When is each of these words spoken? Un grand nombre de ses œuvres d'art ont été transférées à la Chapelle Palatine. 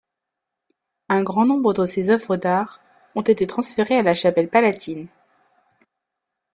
Un 1.09 1.21
grand 1.21 1.45
nombre 1.45 1.73
de 1.75 1.85
ses 1.85 2.09
œuvres 2.09 2.35
d'art 2.35 2.81
ont 3.13 3.21
été 3.21 3.45
transférées 3.45 3.99
à 3.99 4.01
la 4.01 4.15
Chapelle 4.15 4.49
Palatine. 4.49 5.05